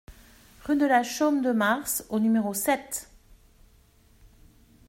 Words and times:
Rue 0.65 0.77
de 0.77 0.87
la 0.87 1.03
Chaume 1.03 1.43
de 1.43 1.51
Mars 1.51 2.05
au 2.09 2.17
numéro 2.19 2.55
sept 2.55 3.07